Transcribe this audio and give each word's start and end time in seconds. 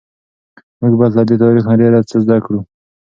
موږ 0.79 0.93
باید 0.99 1.13
له 1.17 1.23
دې 1.27 1.35
تاریخ 1.43 1.63
نه 1.69 1.75
ډیر 1.81 1.93
څه 2.09 2.17
زده 2.23 2.37
کړو. 2.45 2.59